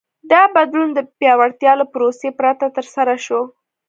[0.31, 3.41] دا بدلون د پیاوړتیا له پروسې پرته ترسره شو.